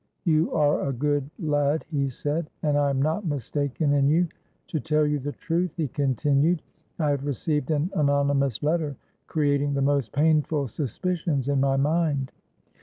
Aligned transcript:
—'You 0.23 0.51
are 0.53 0.87
a 0.89 0.91
good 0.91 1.29
lad,' 1.37 1.85
he 1.91 2.09
said; 2.09 2.49
'and 2.63 2.75
I 2.75 2.89
am 2.89 2.99
not 2.99 3.23
mistaken 3.23 3.93
in 3.93 4.07
you. 4.09 4.27
To 4.69 4.79
tell 4.79 5.05
you 5.05 5.19
the 5.19 5.31
truth,' 5.33 5.75
he 5.77 5.89
continued, 5.89 6.63
'I 6.97 7.11
have 7.11 7.25
received 7.27 7.69
an 7.69 7.91
anonymous 7.93 8.63
letter, 8.63 8.95
creating 9.27 9.75
the 9.75 9.81
most 9.83 10.11
painful 10.11 10.69
suspicions 10.69 11.47
in 11.49 11.59
my 11.59 11.77
mind. 11.77 12.31